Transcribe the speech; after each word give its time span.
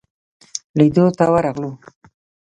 لیدلو 0.77 1.07
ته 1.17 1.25
ورغلو. 1.33 1.71